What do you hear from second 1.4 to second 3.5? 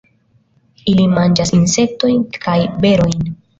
insektojn kaj berojn.